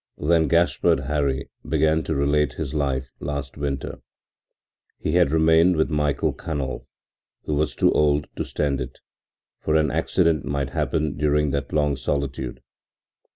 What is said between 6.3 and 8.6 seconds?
Canol, who was too old now to